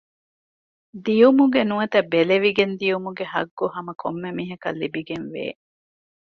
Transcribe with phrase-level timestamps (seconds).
[1.05, 5.43] ދިޔުމުގެ ނުވަތަ ބެލެވިގެން ދިޔުމުގެ ޙައްޤު ހަމަކޮންމެ މީހަކަށް ލިބިގެންވޭ